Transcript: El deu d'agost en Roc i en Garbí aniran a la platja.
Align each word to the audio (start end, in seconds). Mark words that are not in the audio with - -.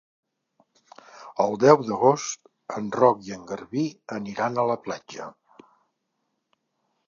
El 1.45 1.53
deu 1.63 1.83
d'agost 1.89 2.49
en 2.79 2.89
Roc 3.01 3.21
i 3.29 3.37
en 3.37 3.45
Garbí 3.53 3.87
aniran 4.19 4.57
a 4.57 4.67
la 4.75 4.81
platja. 4.89 5.33